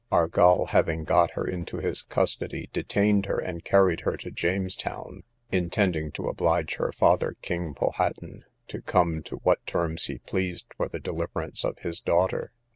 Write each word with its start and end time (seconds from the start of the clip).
Argall, 0.11 0.65
having 0.69 1.03
got 1.03 1.29
her 1.33 1.45
into 1.45 1.77
his 1.77 2.01
custody, 2.01 2.71
detained 2.73 3.27
her, 3.27 3.37
and 3.37 3.63
carried 3.63 3.99
her 3.99 4.17
to 4.17 4.31
James's 4.31 4.75
Town, 4.75 5.21
intending 5.51 6.11
to 6.13 6.27
oblige 6.27 6.77
her 6.77 6.91
father, 6.91 7.35
king 7.43 7.75
Powhaton, 7.75 8.41
to 8.69 8.81
come 8.81 9.21
to 9.21 9.35
what 9.43 9.63
terms 9.67 10.05
he 10.05 10.17
pleased 10.17 10.65
for 10.75 10.87
the 10.89 10.99
deliverance 10.99 11.63
of 11.63 11.77
his 11.83 11.99
daughter. 12.01 12.51